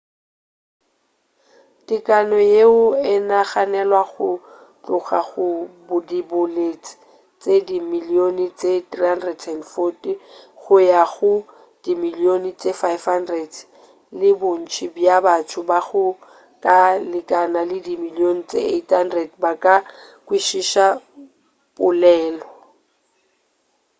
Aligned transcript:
tekano 1.87 2.37
yeo 2.53 2.85
e 3.13 3.15
naganelwago 3.29 4.29
go 4.85 4.97
tloga 5.05 5.19
go 5.87 5.97
diboledi 6.09 6.91
tše 7.41 7.55
dimilione 7.67 8.45
tše 8.59 8.73
340 8.91 10.11
go 10.61 10.75
ya 10.91 11.01
go 11.13 11.33
dimilione 11.83 12.49
tše 12.59 12.71
500 12.81 14.19
le 14.19 14.29
bontši 14.39 14.85
bja 14.95 15.15
batho 15.25 15.59
ba 15.69 15.79
go 15.87 16.05
ka 16.63 16.77
lekana 17.11 17.61
dimilione 17.85 18.41
tše 18.49 18.59
800 18.79 19.41
ba 19.41 19.51
ka 19.63 19.75
kwešiša 20.27 20.85
polelo 21.75 22.47